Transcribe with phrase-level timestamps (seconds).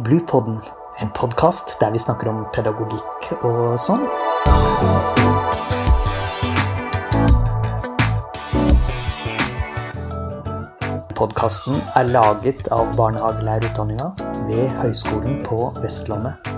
[0.00, 0.56] Bluepodden,
[1.02, 4.06] en podkast der vi snakker om pedagogikk og sånn.
[11.18, 14.06] Podkasten er laget av barnehagelærerutdanninga
[14.48, 16.48] ved Høgskolen på Vestlandet.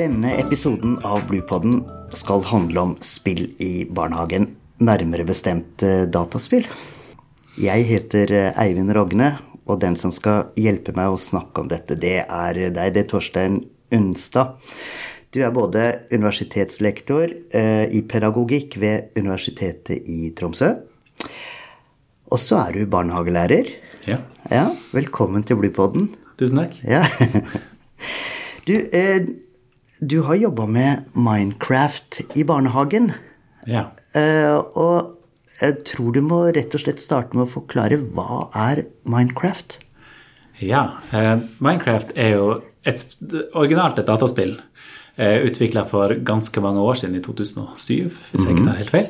[0.00, 1.82] Denne episoden av Bluepodden
[2.16, 6.64] skal handle om spill i barnehagen, nærmere bestemt eh, dataspill.
[7.58, 9.34] Jeg heter eh, Eivind Rogne,
[9.68, 13.10] og den som skal hjelpe meg å snakke om dette, det er deg, det er
[13.10, 13.60] Torstein
[13.94, 14.56] Unstad.
[15.32, 20.70] Du er både universitetslektor eh, i pedagogikk ved Universitetet i Tromsø.
[22.32, 23.68] Og så er du barnehagelærer.
[24.08, 26.08] Ja, Ja, velkommen til Blypodden.
[26.40, 26.80] tusen takk.
[26.84, 27.04] Ja.
[28.68, 29.24] Du, eh,
[30.04, 33.10] du har jobba med Minecraft i barnehagen.
[33.66, 33.86] Ja.
[34.12, 35.17] Eh, og
[35.58, 39.80] jeg tror du må rett og slett starte med å forklare hva er Minecraft?
[40.58, 40.84] ja
[41.14, 42.48] eh, Minecraft er jo
[42.86, 43.04] et,
[43.52, 44.56] originalt et dataspill
[45.18, 49.08] eh, utvikla for ganske mange år siden, i 2007, hvis jeg ikke tar helt feil.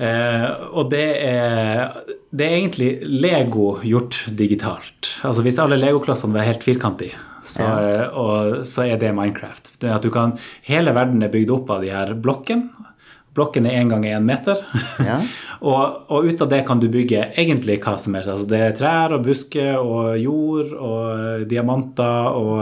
[0.00, 1.96] Eh, og det er,
[2.32, 5.14] det er egentlig Lego gjort digitalt.
[5.26, 8.06] Altså Hvis alle legoklossene var helt firkantige, så, ja.
[8.20, 9.74] og, så er det Minecraft.
[9.80, 12.88] Det at du kan, Hele verden er bygd opp av de her blokkene.
[13.34, 14.58] Blokken er én gang én meter.
[15.06, 15.20] Ja.
[15.70, 18.30] og, og ut av det kan du bygge egentlig hva som helst.
[18.32, 22.56] Altså det er trær og busker og jord og diamanter og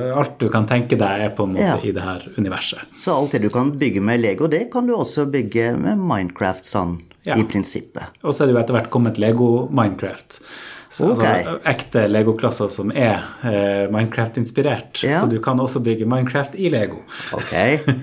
[0.00, 1.76] eh, alt du kan tenke deg er på en måte Ja.
[1.84, 2.86] i det her universet.
[2.96, 6.64] Så alt det du kan bygge med Lego, det kan du også bygge med Minecraft
[6.72, 7.38] sånn Ja.
[7.40, 8.16] i prinsippet.
[8.24, 10.40] Og så er det jo etter hvert kommet Lego Minecraft.
[10.94, 11.24] Så, Ok.
[11.26, 15.00] Altså ekte Lego-klosser som er eh, Minecraft-inspirert.
[15.02, 15.20] Ja.
[15.20, 17.00] Så du kan også bygge Minecraft i Lego.
[17.34, 17.52] Ok,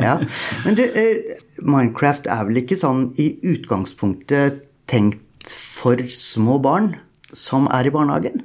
[0.02, 0.18] ja.
[0.66, 6.96] Men du, eh, Minecraft er vel ikke sånn i utgangspunktet tenkt for små barn
[7.32, 8.44] som er i barnehagen?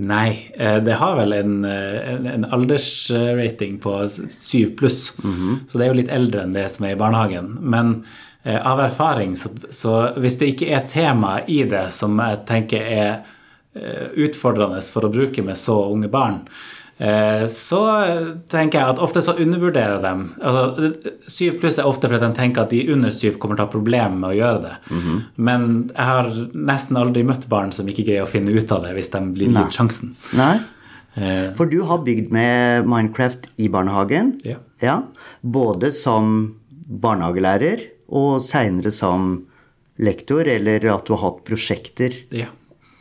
[0.00, 5.02] Nei, eh, det har vel en, eh, en, en aldersrating på syv pluss,
[5.68, 7.58] så det er jo litt eldre enn det som er i barnehagen.
[7.60, 7.92] Men
[8.44, 12.88] eh, av erfaring, så, så hvis det ikke er tema i det som jeg tenker
[12.88, 13.12] er
[13.74, 16.42] utfordrende for å bruke med så unge barn,
[16.98, 17.80] eh, så
[18.52, 20.10] tenker jeg at ofte så undervurderer de
[20.44, 20.90] altså,
[21.32, 23.72] Syv pluss er ofte fordi de tenker at de under syv kommer til å ha
[23.72, 24.74] problemer med å gjøre det.
[25.36, 28.92] Men jeg har nesten aldri møtt barn som ikke greier å finne ut av det
[28.98, 30.12] hvis de blir gitt sjansen.
[30.36, 30.56] Nei.
[31.14, 34.34] Eh, For du har bygd med Minecraft i barnehagen.
[34.82, 35.02] Ja.
[35.42, 36.54] Både som
[36.92, 39.46] barnehagelærer og seinere som
[40.02, 42.48] lektor, eller at du har hatt prosjekter ja.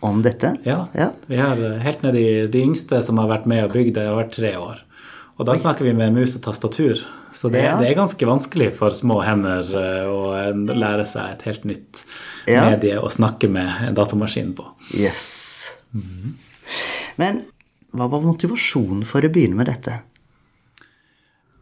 [0.01, 0.56] Om dette.
[0.66, 0.88] Ja.
[1.29, 4.07] Vi har eh, helt ned i de yngste som har vært med og bygd det,
[4.09, 4.81] har vært tre år.
[5.39, 7.00] Og da snakker vi med mus og tastatur.
[7.34, 7.78] Så det, Ja.
[7.79, 12.03] det er ganske vanskelig for små hender eh, å eh, lære seg et helt nytt
[12.50, 12.66] Ja.
[12.69, 14.66] medie å snakke med en datamaskin på.
[14.97, 15.75] Yes.
[17.22, 17.44] Men
[17.94, 20.01] hva var motivasjonen for å begynne med dette?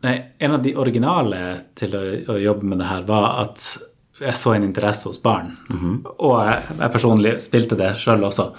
[0.06, 1.40] Nei, en av de originale
[1.76, 2.02] til å,
[2.32, 3.64] å jobbe med det her var at
[4.20, 5.54] jeg så en interesse hos barn.
[6.20, 8.52] Og jeg, jeg personlig spilte det sjøl også.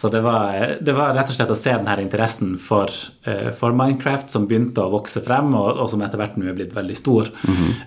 [0.00, 2.88] Så det var, det var rett og slett å se denne interessen for,
[3.28, 6.56] eh, for Minecraft som begynte å vokse frem, og, og som etter hvert nå er
[6.56, 7.28] blitt veldig stor.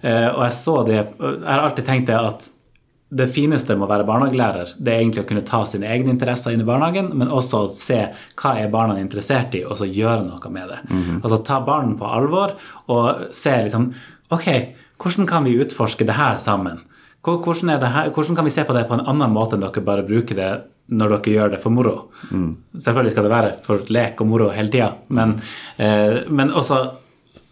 [0.04, 2.50] Eh, og jeg så det Jeg har alltid tenkt det at
[3.14, 6.54] det fineste med å være barnehagelærer, det er egentlig å kunne ta sine egne interesser
[6.54, 8.00] inn i barnehagen, men også å se
[8.42, 10.80] hva er barna interessert i, og så gjøre noe med det.
[11.20, 12.56] Altså ta barn på alvor
[12.94, 13.92] og se liksom
[14.34, 14.48] Ok,
[14.98, 16.80] hvordan kan vi utforske det her sammen?
[17.24, 20.04] Hvor- Hvordan, hvordan kan vi se på det på en annen måte enn dere bare
[20.04, 20.50] bruker det
[20.92, 22.10] når dere gjør det for moro?
[22.76, 25.38] Selvfølgelig skal det være for lek og moro hele tida, men,
[25.78, 26.82] eh, men også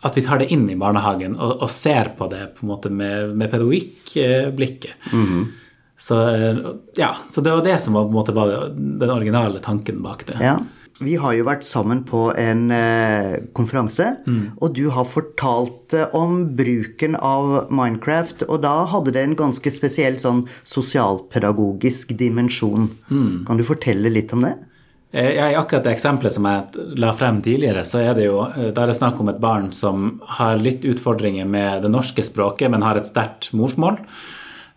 [0.04, 2.90] at vi tar det inn i barnehagen og, og ser på det på en måte
[2.92, 4.92] med, med pedagogikkblikket.
[6.02, 6.58] Så, eh,
[6.98, 10.26] ja, så det var det som var, på en måte, var den originale tanken bak
[10.26, 10.40] det.
[10.42, 10.58] Ja.
[11.02, 14.06] Vi har jo vært sammen på en eh, konferanse,
[14.62, 19.74] og du har fortalt eh, om bruken av Minecraft, og da hadde det en ganske
[19.74, 22.90] spesiell sånn sosialpedagogisk dimensjon.
[23.10, 24.54] Kan du fortelle litt om det?
[25.14, 28.46] Eh, Ja, I akkurat det eksempelet som jeg la frem tidligere, så er det jo
[28.54, 32.24] der da er det snakk om et barn som har litt utfordringer med det norske
[32.24, 33.97] språket, men har et sterkt morsmål.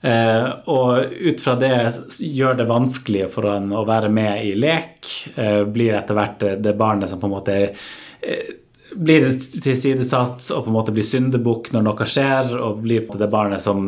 [0.04, 1.76] Eh, og ut fra det
[2.20, 4.98] gjør det vanskelig for han å være med i lek.
[5.32, 8.50] Eh, blir etter hvert det, barnet som på en måte eh,
[8.94, 9.24] blir
[9.64, 13.86] tilsidesatt og på en måte blir syndebukk når noe skjer, og blir det barnet som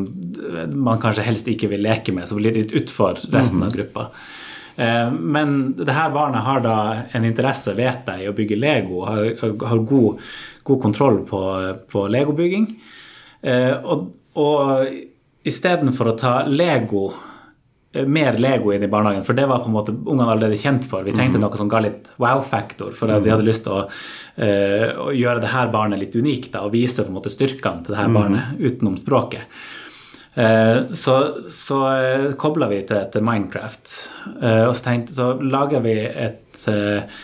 [0.72, 4.06] man kanskje helst ikke vil leke med, så blir det litt utfor resten av gruppa.
[4.76, 6.78] Eh, Men det her barnet har da
[7.12, 10.24] en interesse, vet jeg, i å bygge Lego, har, har god,
[10.64, 11.42] god kontroll på,
[11.92, 12.66] på legobygging.
[13.42, 14.88] Eh, Og, og
[15.46, 17.08] istedenfor å ta Lego
[18.04, 21.04] mer Lego inn i barnehagen, for det var på en måte ungene allerede kjent for.
[21.06, 24.88] Vi trengte noe som ga litt wow-faktor, for at vi hadde lyst til å, uh,
[25.06, 27.96] å gjøre det her barnet litt unikt da, og vise på en måte styrkene til
[27.96, 29.46] det her barnet utenom språket.
[30.36, 31.14] Uh, så
[31.48, 33.94] så uh, kobla vi til, til Minecraft,
[34.42, 37.16] eh, og så, tenkte, så laga vi et eh,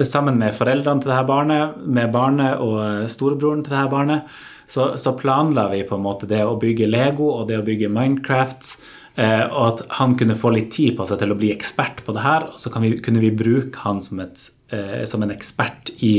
[0.00, 4.38] Sammen med foreldrene til det her barnet, med barnet og storebroren til det her barnet,
[4.70, 7.90] så, så planla vi på en måte det å bygge Lego og det å bygge
[7.90, 8.70] Minecraft.
[9.18, 12.14] Eh, og at han kunne få litt tid på seg til å bli ekspert på
[12.14, 12.46] det her.
[12.52, 16.14] Og så kan vi, kunne vi bruke han som, et, eh, som en ekspert i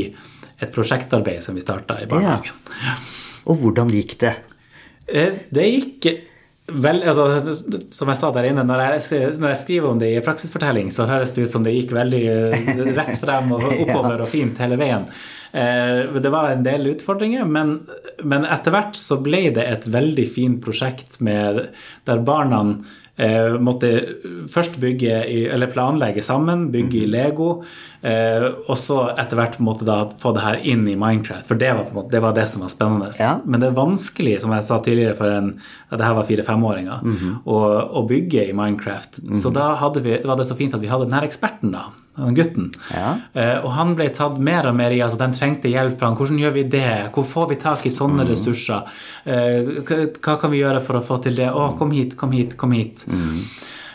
[0.61, 2.59] et prosjektarbeid som vi starta i barnehagen.
[3.49, 4.35] Og hvordan gikk det?
[5.07, 6.11] Eh, Det gikk
[6.71, 7.25] vel altså,
[7.91, 11.07] Som jeg sa der inne, når jeg, når jeg skriver om det i praksisfortelling, så
[11.09, 14.77] høres det ut som det gikk veldig eh, rett frem og oppover og fint hele
[14.79, 15.07] veien.
[15.53, 17.81] Eh, Det var en del utfordringer, men,
[18.23, 21.67] men etter hvert så ble det et veldig fint prosjekt med,
[22.07, 22.61] der barna
[23.21, 23.91] eh, måtte
[24.51, 25.21] først bygge
[25.53, 27.63] eller planlegge sammen, bygge i Lego,
[28.00, 31.45] eh, og så etter hvert på en måte da få det her inn i Minecraft.
[31.45, 33.11] For det var, på en måte, det, var det som var spennende.
[33.19, 33.35] Ja.
[33.45, 35.51] Men det er vanskelig, som jeg sa tidligere, for en,
[35.91, 37.03] at det her var fire-femåringer,
[37.45, 37.59] å,
[38.01, 39.21] å bygge i Minecraft.
[39.37, 41.91] Så da hadde vi, var det så fint at vi hadde den her eksperten, da,
[42.17, 42.71] den gutten.
[42.91, 43.13] Ja.
[43.33, 46.17] Eh, og han ble tatt mer og mer i altså Den trengte hjelp fra han.
[46.19, 46.89] Hvordan gjør vi det?
[47.15, 48.89] Hvor får vi tak i sånne ressurser?
[49.23, 51.51] Eh, hva, hva kan vi gjøre for å få til det?
[51.51, 53.05] Å, kom hit, kom hit, kom hit.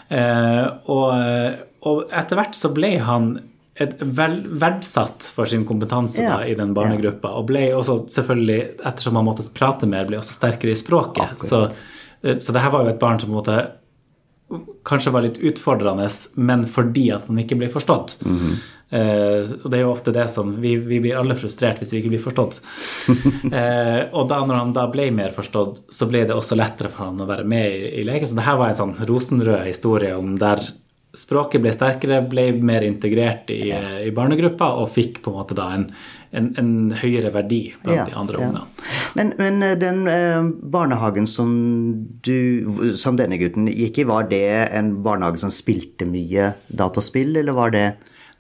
[0.09, 1.61] Eh, og,
[1.91, 3.35] og etter hvert så ble han
[3.77, 7.35] et vel, verdsatt for sin kompetanse Ja, da, i den barnegruppa.
[7.37, 11.37] Og ble også selvfølgelig, ettersom han måtte prate mer, ble også sterkere i språket.
[11.37, 11.45] Akkurat.
[11.45, 11.65] Så,
[12.23, 13.59] eh, så det her var jo et barn som på en måte
[14.87, 16.07] kanskje var litt utfordrende,
[16.39, 18.17] men fordi at han ikke ble forstått.
[18.95, 22.01] eh, og det er jo ofte det som Vi, vi blir alle frustrert hvis vi
[22.01, 22.61] ikke blir forstått.
[23.61, 27.11] eh, og da når han da ble mer forstått, så ble det også lettere for
[27.11, 28.31] han å være med i, i leken.
[28.31, 30.65] Så det her var en sånn rosenrød historie om der
[31.17, 33.81] språket ble sterkere, ble mer integrert i, ja.
[34.05, 35.87] i barnegruppa og fikk på en måte da en,
[36.37, 38.49] en, en høyere verdi blant Ja, de andre ja.
[38.49, 38.65] ungene.
[39.19, 41.55] Men, men eh, den eh, barnehagen som,
[42.27, 44.45] du, som denne gutten gikk i, var det
[44.77, 47.89] en barnehage som spilte mye dataspill, eller var det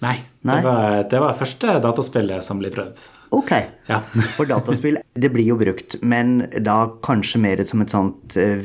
[0.04, 0.58] Nei, Nei?
[0.58, 2.98] Det, var, det var første dataspillet som ble prøvd.
[3.32, 3.52] Ok.
[3.88, 4.02] Ja.
[4.36, 8.58] For dataspill, det blir jo brukt, men da kanskje mer som et sånt eh,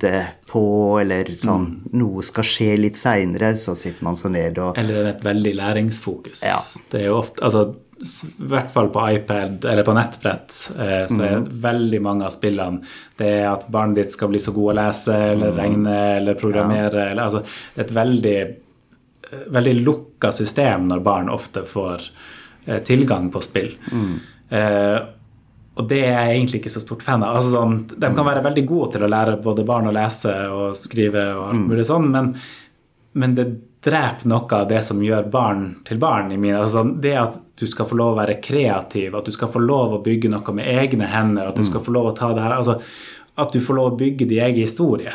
[0.00, 4.78] vente på, eller sånn noe skal skje litt seinere, så sitter man så ned og
[4.78, 6.42] Eller et veldig læringsfokus.
[6.44, 6.58] Ja.
[6.90, 11.22] Det er jo ofte altså, I hvert fall på iPad eller på nettbrett eh, så
[11.26, 12.80] er veldig mange av spillene
[13.20, 17.10] det er at barnet ditt skal bli så god å lese eller regne eller programmere.
[17.10, 17.44] Eller, altså,
[17.74, 18.36] det er et veldig,
[19.30, 22.10] eh, veldig lukka system når barn ofte får
[22.66, 23.74] eh, tilgang på spill.
[24.50, 24.98] Eh,
[25.80, 27.38] og det er jeg egentlig ikke så stort fan av.
[27.40, 30.76] Altså, sånn, de kan være veldig gode til å lære både barn å lese og
[30.76, 32.34] skrive og alt mulig sånn, men
[33.12, 33.44] men det
[33.82, 36.32] dreper noe av det som gjør barn til barn.
[36.32, 39.48] i mine, altså Det at du skal få lov å være kreativ, at du skal
[39.48, 42.32] få lov å bygge noe med egne hender, at du skal få lov å ta
[42.34, 42.78] det her altså
[43.40, 45.12] At du får lov å bygge din egen historie.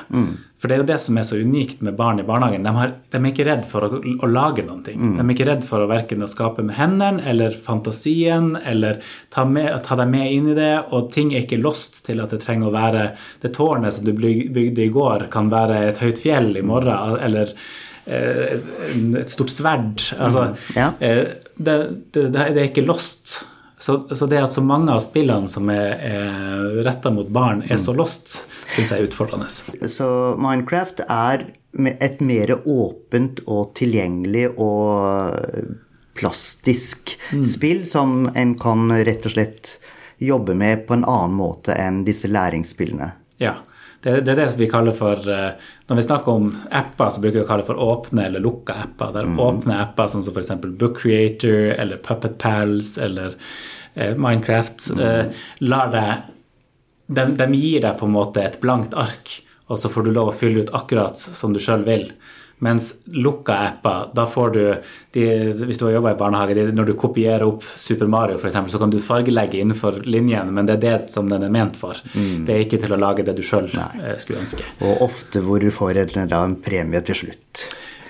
[0.57, 2.63] For det er jo det som er så unikt med barn i barnehagen.
[2.65, 4.97] De, har, de er ikke redd for å, å lage noen ting.
[5.17, 9.01] De er ikke redd for å verken å skape med hendene eller fantasien eller
[9.35, 10.71] ta, med, ta deg med inn i det.
[10.95, 13.03] Og ting er ikke lost til at det trenger å være
[13.43, 17.51] Det tårnet som du bygde i går, kan være et høyt fjell i morgen, eller
[18.07, 18.55] eh,
[19.21, 20.01] et stort sverd.
[20.17, 20.93] Altså, Ja.
[20.99, 21.25] eh,
[21.57, 21.75] det,
[22.15, 23.43] det, det er ikke lost.
[23.85, 27.77] Så, så det at så mange av spillene som er, er retta mot barn, er
[27.77, 28.31] så lost,
[28.73, 29.45] syns jeg er utfordrende.
[29.93, 30.07] Så
[30.41, 31.43] Minecraft er
[32.01, 35.37] et mer åpent og tilgjengelig og
[36.17, 37.13] plastisk
[37.45, 39.75] spill som en kan rett og slett
[40.17, 43.11] jobbe med på en annen måte enn disse læringsspillene.
[43.37, 43.53] Ja.
[44.01, 45.55] Det, det er det vi kaller for eh,
[45.89, 48.75] Når vi snakker om apper, så bruker vi å kalle det for åpne eller lukka
[48.83, 49.15] apper.
[49.15, 50.51] Der åpne apper som f.eks.
[50.65, 53.55] Book Creator eller Puppet Pals eller eh,
[53.95, 56.31] Minecraft eh, lar deg
[57.07, 59.37] de, de gir deg på en måte et blankt ark,
[59.69, 62.09] og så får du lov å fylle ut akkurat som du sjøl vil.
[62.63, 64.61] Mens lukka apper, da får du
[65.11, 65.23] de,
[65.67, 68.79] Hvis du har jobba i barnehage, de, når du kopierer opp Super Mario f.eks., så
[68.79, 71.99] kan du fargelegge innenfor linjen, men det er det som den er ment for.
[72.15, 74.63] Det er ikke til å lage det du sjøl skulle ønske.
[74.87, 77.67] Og ofte hvor du får en, en premie til slutt.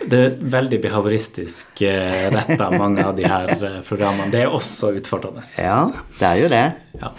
[0.10, 4.32] Det er veldig behavioristisk eh, retta, mange av de her eh, programmene.
[4.34, 5.46] Det er også utfordrende.
[5.62, 5.80] Ja,
[6.20, 6.66] det er jo det.
[7.02, 7.14] Ja.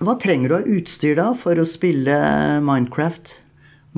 [0.00, 2.16] Hva trenger du av utstyr da for å spille
[2.64, 3.34] Minecraft?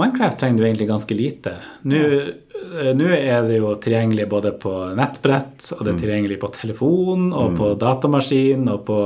[0.00, 1.56] Minecraft trenger du egentlig ganske lite.
[1.86, 2.92] Nå ja.
[2.96, 7.58] nå er det jo tilgjengelig både på nettbrett, og det er tilgjengelig på telefon, og
[7.58, 9.00] på datamaskin, og på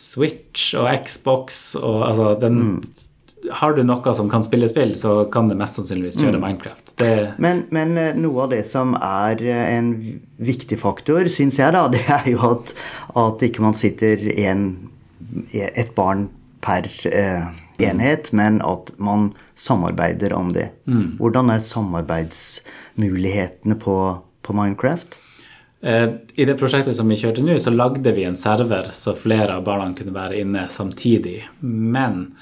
[0.00, 2.60] Switch og Xbox, og altså den
[3.50, 6.92] har du noe som kan spille spill, så kan det mest sannsynligvis kjøre Minecraft.
[7.00, 11.72] Det, Men, men eh, noe av det som er eh, en viktig faktor, syns jeg,
[11.76, 12.74] da, det er jo at,
[13.18, 14.16] at ikke man sitter
[14.48, 14.60] en,
[15.54, 16.20] et barn
[16.64, 17.44] per eh,
[17.80, 20.68] enhet, men at man samarbeider om det.
[21.16, 25.20] Hvordan er samarbeidsmulighetene på, på Minecraft?
[25.80, 29.56] Eh, I det prosjektet som vi kjørte nå, så lagde vi en server så flere
[29.56, 31.46] av barna kunne være inne samtidig.
[31.64, 32.34] Men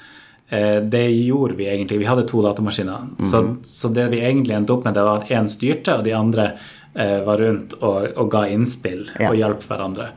[0.49, 1.99] det gjorde vi egentlig.
[2.01, 3.07] Vi hadde to datamaskiner.
[3.21, 6.13] så, så det vi egentlig endte opp med, det var at én styrte, og de
[6.17, 6.51] andre
[6.95, 9.29] eh, var rundt og, og ga innspill Ja.
[9.29, 10.09] og hjalp hverandre.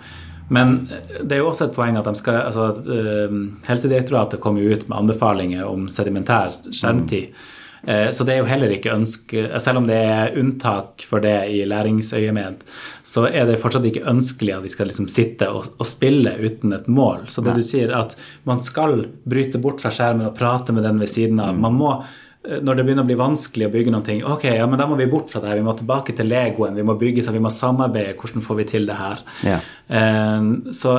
[0.53, 3.37] Men eh, det er jo også et poeng at, skal, altså eh,
[3.69, 7.29] Helsedirektoratet kom jo ut med anbefalinger om sedimentær skjermtid.
[7.33, 11.49] Eh, Så det er jo heller ikke ønske Selv om det er unntak for det
[11.51, 12.63] i læringsøyemed,
[13.03, 16.75] så er det fortsatt ikke ønskelig at vi skal liksom sitte og, og spille uten
[16.77, 17.27] et mål.
[17.27, 18.15] Så det du sier, at
[18.49, 21.59] man skal bryte bort fra skjermen og prate med den ved siden av.
[21.59, 24.69] Man må eh, når det begynner å bli vanskelig å bygge noen ting, ok, ja,
[24.71, 25.61] men da må vi bort fra det her.
[25.61, 28.17] Vi må tilbake til legoen, vi må bygge seg, vi må samarbeide.
[28.21, 29.27] Hvordan får vi til det her?
[29.49, 29.59] Ja.
[29.99, 30.49] Eh,
[30.79, 30.97] så,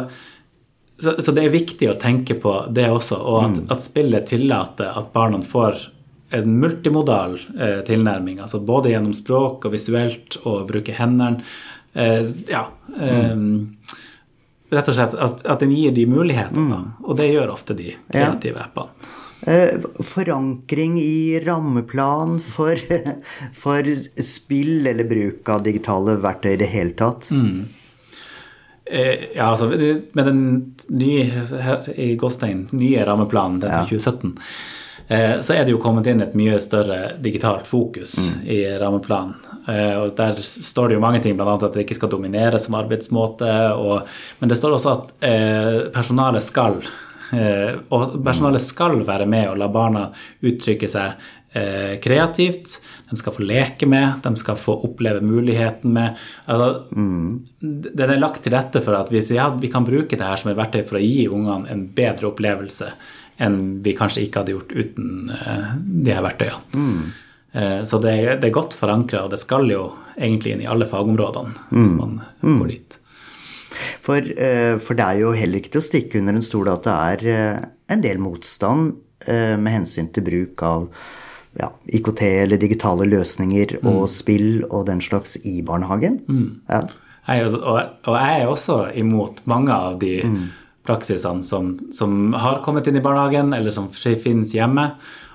[0.99, 4.91] så, så det er viktig å tenke på det også, og at, at spillet tillater
[4.91, 5.87] at barna får
[6.33, 11.43] en multimodal eh, tilnærming, altså både gjennom språk og visuelt og bruke hendene.
[11.93, 12.65] Eh, ja.
[12.97, 13.35] Eh,
[14.73, 16.87] rett og slett at, at den gir de mulighetene, Mm.
[17.05, 19.11] og det gjør ofte de kreative appene.
[19.45, 22.79] Eh, Forankring i rammeplan for,
[23.61, 23.83] for
[24.23, 27.27] spill eller bruk av digitale verktøy i det hele tatt.
[28.85, 30.41] Eh, ja, altså med den
[30.89, 31.43] nye
[31.95, 33.83] i Gåstein, nye rammeplanen, den ja.
[33.87, 34.41] 2017, eh,
[35.07, 38.15] så er det jo kommet inn et mye større digitalt fokus
[38.47, 39.35] i rammeplanen.
[39.67, 41.55] Eh, og Der står det jo mange ting, bl.a.
[41.55, 43.53] at det ikke skal dominere som arbeidsmåte.
[43.79, 44.09] Og,
[44.41, 46.81] men det står også at eh, personalet skal
[47.31, 50.09] eh, Og personalet skal være med og la barna
[50.43, 51.15] uttrykke seg
[51.55, 52.77] eh, kreativt.
[53.09, 56.19] De skal få leke med, de skal få oppleve muligheten med.
[56.45, 60.41] Altså, Den er lagt til rette for at vi, ja, vi kan bruke det her
[60.41, 62.91] som et verktøy for å gi ungene en bedre opplevelse
[63.39, 65.69] enn vi kanskje ikke hadde gjort uten eh,
[66.05, 66.61] de her verktøyene.
[66.73, 67.03] Mm.
[67.85, 70.87] så det, er- det er godt forankra, og det skal jo egentlig inn i alle
[70.89, 72.99] fagområdene hvis man går dit.
[74.03, 76.83] For, eh, for det er jo heller ikke til å stikke under en stol at
[76.85, 77.59] det er eh,
[77.93, 78.95] en del motstand
[79.27, 80.87] eh, med hensyn til bruk av
[81.61, 86.19] ja, IKT eller digitale løsninger og spill og den slags i barnehagen.
[86.69, 86.83] Ja.
[87.29, 87.77] Jeg, og,
[88.09, 90.15] og jeg er også imot mange av de
[90.87, 94.89] praksisene som, som har kommet inn i barnehagen, eller som finnes hjemme.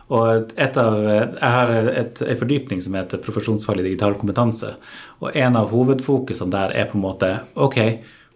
[0.08, 4.74] Og et av, jeg har et, en fordypning som heter profesjonsfaglig digital kompetanse.
[5.20, 7.80] Og en av hovedfokusene der er på en måte ok,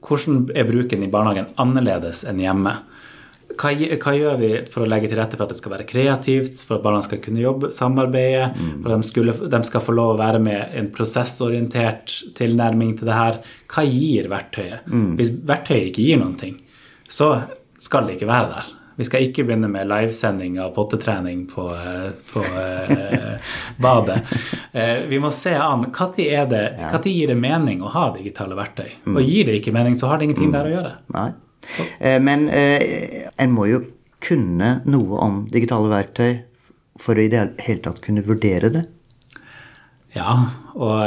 [0.03, 2.75] hvordan er bruken i barnehagen annerledes enn hjemme?
[3.53, 6.61] Hva, hva gjør vi for å legge til rette for at det skal være kreativt,
[6.65, 8.47] for at barna skal kunne jobbe, samarbeide,
[8.81, 12.95] for at de, skulle, de skal få lov å være med i en prosessorientert tilnærming
[12.99, 13.41] til det her?
[13.73, 14.89] Hva gir verktøyet?
[15.21, 16.57] Hvis verktøyet ikke gir noen ting,
[17.13, 17.35] så
[17.79, 18.71] skal det ikke være der.
[18.97, 23.53] Vi skal ikke begynne med livesending av pottetrening på, eh, på eh,
[23.83, 24.19] badet.
[24.73, 28.91] Eh, vi må se an når det, hva gir det mening å ha digitale verktøy.
[29.15, 30.95] Og gir det ikke mening, så har det ingenting der å gjøre.
[31.17, 31.29] Nei.
[31.99, 33.83] Eh, Men eh, en må jo
[34.23, 36.43] kunne noe om digitale verktøy
[37.01, 38.85] for å i det hele tatt kunne vurdere det.
[40.13, 40.37] Ja,
[40.77, 41.01] og,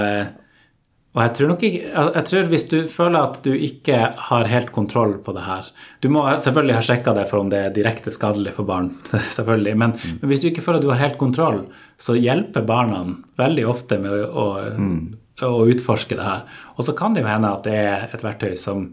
[1.15, 4.71] og jeg tror nok ikke jeg tror Hvis du føler at du ikke har helt
[4.75, 5.69] kontroll på det her
[6.03, 8.91] Du må selvfølgelig ha sjekka det for om det er direkte skadelig for barn,
[9.37, 11.63] selvfølgelig, men, men hvis du ikke føler at du har helt kontroll,
[12.01, 13.01] så hjelper barna
[13.39, 16.43] veldig ofte med å, å, å utforske det her.
[16.75, 18.89] Og så kan det jo hende at det er et verktøy som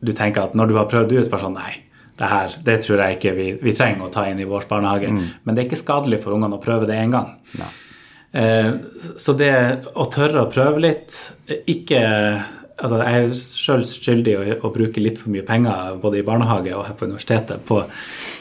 [0.00, 1.74] du tenker at når du har prøvd ut, bare sånn Nei,
[2.18, 5.10] det her det tror jeg ikke vi, vi trenger å ta inn i vår barnehage.
[5.44, 7.36] Men det er ikke skadelig for ungene å prøve det én gang.
[7.58, 7.87] Eh,
[8.28, 9.52] så det
[9.96, 11.14] å tørre å prøve litt
[11.64, 12.02] ikke
[12.78, 16.26] altså Jeg er sjøl skyldig i å, å bruke litt for mye penger både i
[16.26, 17.80] barnehage og her på universitetet på,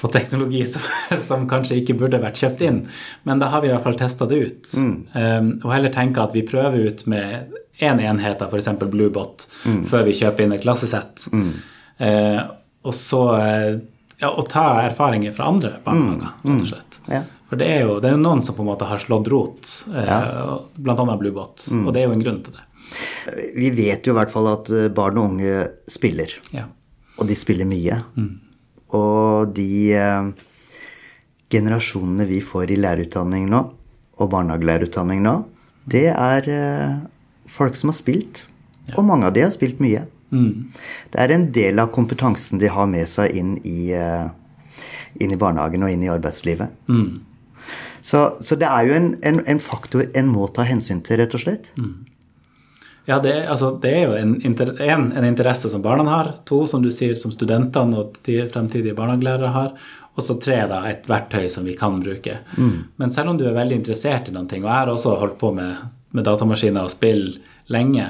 [0.01, 0.85] på teknologi som,
[1.29, 2.83] som kanskje ikke burde vært kjøpt inn.
[3.27, 4.75] Men da har vi i hvert fall testa det ut.
[5.17, 8.71] Eh, og heller tenke at vi prøver ut med én enhet av f.eks.
[8.85, 9.47] Bluebot
[9.89, 11.27] før vi kjøper inn et klassesett.
[12.03, 12.41] Eh,
[12.87, 13.71] og så eh,
[14.17, 17.01] ja, og ta erfaringer fra andre barnehager, rett og slett.
[17.11, 17.21] Ja.
[17.47, 20.19] For det er jo det er noen som på en måte har slått rot, ja.
[20.75, 21.67] blant annet Bluebot.
[21.71, 22.65] Og det er jo en grunn til det.
[23.55, 26.31] Vi vet jo i hvert fall at eh, barn og unge spiller.
[26.55, 26.67] Ja.
[27.17, 27.97] Og de spiller mye.
[28.95, 30.29] Og de eh,
[31.51, 33.63] generasjonene vi får i lærerutdanning nå,
[34.17, 35.35] og barnehagelærerutdanning nå,
[35.87, 36.99] det er eh,
[37.51, 38.43] folk som har spilt.
[38.95, 40.05] Og mange av de har spilt mye.
[41.11, 44.27] Det er en del av kompetansen de har med seg inn i, eh,
[45.23, 46.75] inn i barnehagen og inn i arbeidslivet.
[48.01, 51.35] Så, så, det er jo en, en, en, faktor en må ta hensyn til, rett
[51.35, 51.71] og slett.
[53.07, 56.33] Ja, det, altså, det, er jo en, en, en interesse som barna har.
[56.49, 59.69] To, som du sier, som studentene og de fremtidige barnehagelærere har.
[60.17, 62.39] Og så tre, da, et verktøy som vi kan bruke.
[62.57, 62.77] Mm.
[62.97, 65.37] Men selv om du er veldig interessert i noen ting, og jeg har også holdt
[65.39, 65.85] på med,
[66.17, 67.21] med datamaskiner og spill
[67.71, 68.07] lenge,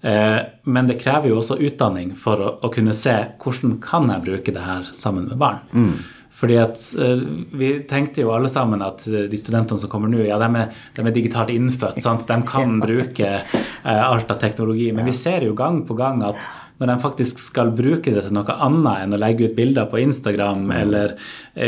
[0.00, 0.38] eh,
[0.70, 4.54] men det krever jo også utdanning for å, å, kunne se hvordan kan jeg bruke
[4.54, 5.58] det her sammen med barn.
[5.74, 5.96] Mm.
[6.40, 7.20] Fordi at uh,
[7.60, 10.72] Vi tenkte jo alle sammen at uh, de studentene som kommer nå, ja, de er,
[10.96, 12.00] de er digitalt innfødt.
[12.02, 12.26] Sant?
[12.28, 14.90] De kan bruke uh, alt av teknologi.
[14.96, 16.40] Men vi ser jo gang på gang at
[16.80, 20.00] når de faktisk skal bruke det til noe annet enn å legge ut bilder på
[20.00, 21.12] Instagram eller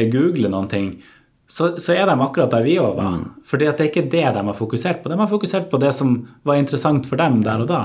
[0.09, 0.87] google noen ting,
[1.45, 3.19] så, så, er de akkurat der vi òg var.
[3.19, 3.25] Mm.
[3.45, 5.13] Fordi at det er ikke det de har fokusert på.
[5.13, 6.15] De har fokusert på det som
[6.49, 7.83] var interessant for dem der og da.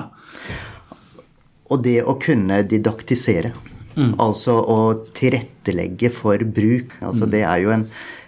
[1.67, 3.51] Og det å kunne didaktisere.
[3.97, 4.13] Mm.
[4.21, 4.79] Altså å
[5.17, 6.93] tilrettelegge for bruk.
[7.01, 7.31] Altså mm.
[7.33, 7.85] Det er jo en,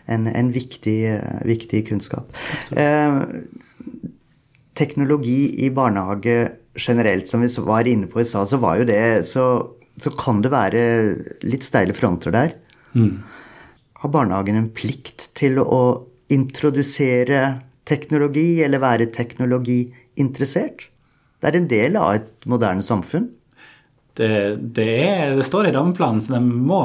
[0.10, 1.00] en, en viktig,
[1.46, 2.32] viktig, kunnskap.
[2.74, 3.20] Eh,
[4.80, 6.40] teknologi i barnehage
[6.80, 9.46] generelt, som vi var inne på i stad, så var jo det så,
[10.00, 10.84] så, kan det være
[11.46, 12.56] litt steile fronter der.
[12.98, 13.20] Mm.
[14.02, 17.60] Har barnehagen en plikt til å introdusere
[17.90, 20.88] teknologi, eller være teknologiinteressert?
[21.40, 23.30] Det er en del av et moderne samfunn
[24.20, 26.82] det, det, er, det, står i rammeplanen, så de må.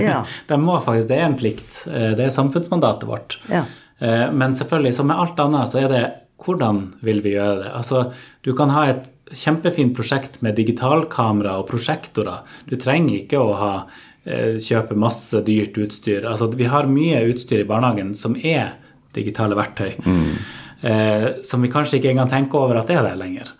[0.00, 0.20] Ja.
[0.50, 1.78] de må faktisk, Det er en plikt.
[1.88, 3.38] Eh, det er samfunnsmandatet vårt.
[3.48, 3.64] Ja.
[3.98, 6.04] Eh, men selvfølgelig, som med alt annet, så er det
[6.44, 7.72] hvordan vil vi gjøre det?
[7.72, 8.10] Altså,
[8.44, 12.44] Du kan ha et kjempefint prosjekt med digitalkamera og prosjektorer.
[12.68, 13.74] Du trenger ikke å ha,
[14.26, 16.28] eh, kjøpe masse dyrt utstyr.
[16.28, 18.74] Altså, vi har mye utstyr i barnehagen som er
[19.14, 19.96] digitale verktøy.
[20.04, 20.36] Mm.
[20.82, 23.54] Eh, som vi kanskje ikke engang tenker over at det er der lenger.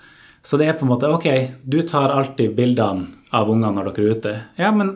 [0.44, 1.28] Så det er på en måte ok,
[1.64, 4.34] du tar alltid bildene av ungene når dere er ute.
[4.60, 4.92] Ja, men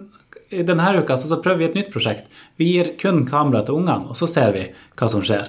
[0.51, 2.29] denne uka så, så prøver vi et nytt prosjekt.
[2.61, 5.49] Vi gir kun kamera til ungene, og så ser vi hva som skjer.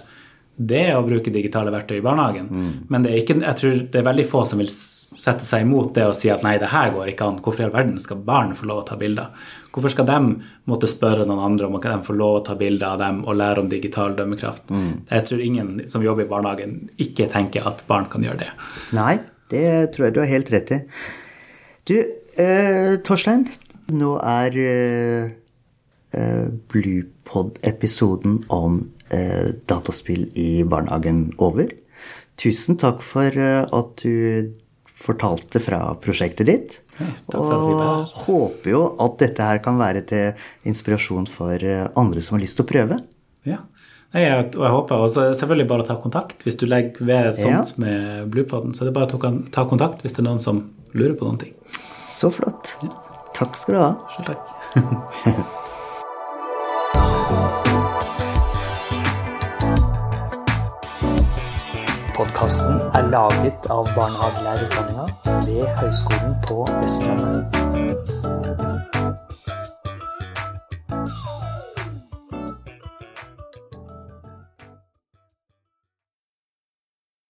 [0.60, 2.50] Det er å bruke digitale verktøy i barnehagen.
[2.52, 2.72] Mm.
[2.92, 6.04] Men det ikke, jeg tror det er veldig få som vil sette seg imot det
[6.10, 7.40] og si at nei, det her går ikke an.
[7.44, 9.32] Hvorfor i all verden skal barn få lov å ta bilder?
[9.72, 10.18] Hvorfor skal de
[10.68, 13.40] måtte spørre noen andre om at de får lov å ta bilder av dem og
[13.40, 14.68] lære om digital dømmekraft?
[14.68, 14.94] Mm.
[15.08, 18.52] Jeg tror ingen som jobber i barnehagen, ikke tenker at barn kan gjøre det.
[19.00, 19.16] Nei,
[19.54, 20.80] det tror jeg du har helt rett i.
[21.90, 21.96] Du,
[22.38, 23.48] eh, Torstein.
[23.90, 25.32] Nå er eh,
[26.14, 31.72] eh, Bluepod-episoden om eh, dataspill i barnehagen over.
[32.40, 34.54] Tusen takk for eh, at du
[35.00, 36.78] fortalte fra prosjektet ditt.
[37.00, 37.08] Ja,
[37.40, 42.44] og håper jo at dette her kan være til inspirasjon for eh, andre som har
[42.44, 43.00] lyst til å prøve.
[43.48, 43.62] Ja,
[44.14, 47.76] jeg, og jeg håper også selvfølgelig bare ta kontakt hvis du legger ved et sånt
[47.76, 47.84] ja.
[47.84, 48.74] med Bluepoden.
[48.74, 50.64] Så det er bare å ta, ta, kontakt hvis det er noen som
[50.98, 51.54] lurer på noen ting.
[52.02, 52.78] Så flott.
[52.82, 53.14] Yes.
[53.38, 53.94] Takk skal du ha.
[54.18, 54.44] Selv takk.
[62.20, 65.06] Podkasten er laget av barnehagelærerutdanninga
[65.46, 68.19] ved Høgskolen på Vestlandet.